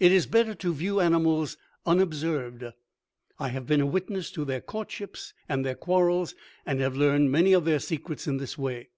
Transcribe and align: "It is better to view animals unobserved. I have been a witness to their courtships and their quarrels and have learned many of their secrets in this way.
"It 0.00 0.10
is 0.10 0.26
better 0.26 0.52
to 0.56 0.74
view 0.74 0.98
animals 0.98 1.56
unobserved. 1.86 2.64
I 3.38 3.50
have 3.50 3.68
been 3.68 3.80
a 3.80 3.86
witness 3.86 4.32
to 4.32 4.44
their 4.44 4.60
courtships 4.60 5.32
and 5.48 5.64
their 5.64 5.76
quarrels 5.76 6.34
and 6.66 6.80
have 6.80 6.96
learned 6.96 7.30
many 7.30 7.52
of 7.52 7.64
their 7.64 7.78
secrets 7.78 8.26
in 8.26 8.38
this 8.38 8.58
way. 8.58 8.88